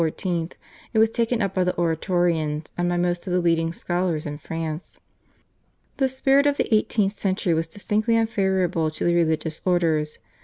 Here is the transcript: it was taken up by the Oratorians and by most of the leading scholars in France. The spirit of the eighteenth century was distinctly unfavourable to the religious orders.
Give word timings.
it 0.03 0.57
was 0.97 1.11
taken 1.11 1.43
up 1.43 1.53
by 1.53 1.63
the 1.63 1.77
Oratorians 1.77 2.71
and 2.75 2.89
by 2.89 2.97
most 2.97 3.27
of 3.27 3.33
the 3.33 3.39
leading 3.39 3.71
scholars 3.71 4.25
in 4.25 4.39
France. 4.39 4.99
The 5.97 6.09
spirit 6.09 6.47
of 6.47 6.57
the 6.57 6.73
eighteenth 6.73 7.13
century 7.13 7.53
was 7.53 7.67
distinctly 7.67 8.15
unfavourable 8.17 8.89
to 8.89 9.03
the 9.05 9.13
religious 9.13 9.61
orders. 9.63 10.17